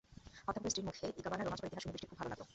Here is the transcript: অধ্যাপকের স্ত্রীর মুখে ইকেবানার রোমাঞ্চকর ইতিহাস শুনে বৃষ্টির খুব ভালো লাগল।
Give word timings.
অধ্যাপকের 0.47 0.71
স্ত্রীর 0.71 0.87
মুখে 0.89 1.05
ইকেবানার 1.19 1.45
রোমাঞ্চকর 1.45 1.67
ইতিহাস 1.69 1.83
শুনে 1.83 1.93
বৃষ্টির 1.93 2.09
খুব 2.11 2.19
ভালো 2.19 2.29
লাগল। 2.31 2.43